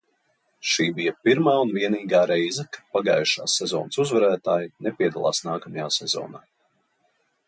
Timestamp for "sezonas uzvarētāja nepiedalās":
3.61-5.43